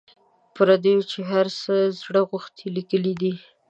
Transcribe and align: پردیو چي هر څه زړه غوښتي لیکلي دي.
پردیو 0.55 0.99
چي 1.11 1.19
هر 1.31 1.47
څه 1.61 1.73
زړه 2.01 2.21
غوښتي 2.29 2.67
لیکلي 2.77 3.13
دي. 3.21 3.33